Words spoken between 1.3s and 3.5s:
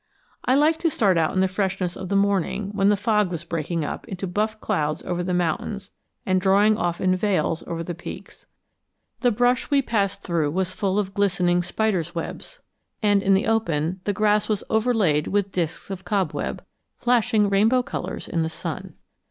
in the freshness of the morning, when the fog was